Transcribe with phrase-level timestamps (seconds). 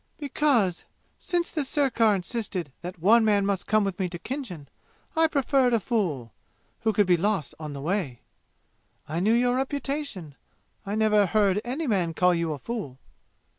[0.17, 0.83] "Because,
[1.19, 4.67] since the sirkar insisted that one man must come with me to Khinjan,
[5.15, 6.33] I preferred a fool,
[6.79, 8.21] who could be lost on the way.
[9.07, 10.33] I knew your reputation.
[10.87, 12.97] I never heard any man call you a fool."